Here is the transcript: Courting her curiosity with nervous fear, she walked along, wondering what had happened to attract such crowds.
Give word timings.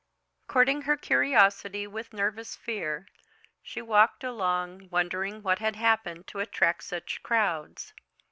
Courting 0.47 0.81
her 0.81 0.97
curiosity 0.97 1.85
with 1.85 2.11
nervous 2.11 2.55
fear, 2.55 3.07
she 3.61 3.83
walked 3.83 4.23
along, 4.23 4.89
wondering 4.89 5.43
what 5.43 5.59
had 5.59 5.75
happened 5.75 6.25
to 6.25 6.39
attract 6.39 6.83
such 6.85 7.21
crowds. 7.21 7.93